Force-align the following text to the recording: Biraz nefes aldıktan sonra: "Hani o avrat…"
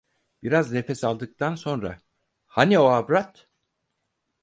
Biraz 0.43 0.71
nefes 0.71 1.03
aldıktan 1.03 1.55
sonra: 1.55 2.01
"Hani 2.45 2.79
o 2.79 2.85
avrat…" 2.85 3.49